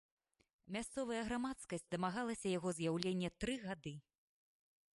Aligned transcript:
Мясцовая 0.75 1.19
грамадскасць 1.27 1.85
дамагалася 1.95 2.47
яго 2.57 2.69
з'яўлення 2.79 3.29
тры 3.43 3.55
гады. 3.67 3.93